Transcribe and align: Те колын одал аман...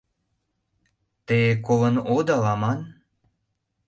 Те 1.27 1.39
колын 1.65 1.95
одал 2.15 2.43
аман... 2.53 2.79